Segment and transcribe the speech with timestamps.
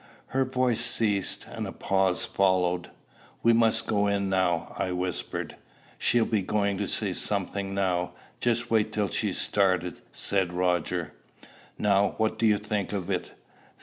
[0.29, 2.89] Her voice ceased, and a pause followed.
[3.43, 5.57] "We must go in now," I whispered.
[5.99, 11.13] "She'll be going to say something now; just wait till she's started," said Roger.
[11.77, 13.29] "Now, what do you think of it?"